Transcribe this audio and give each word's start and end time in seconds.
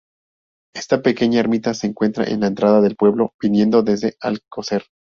Esta 0.73 1.03
pequeña 1.03 1.39
ermita 1.39 1.75
se 1.75 1.85
encuentra 1.85 2.23
a 2.23 2.29
la 2.35 2.47
entrada 2.47 2.81
del 2.81 2.95
pueblo, 2.95 3.35
viniendo 3.39 3.83
desde 3.83 4.15
Alcocer. 4.19 4.85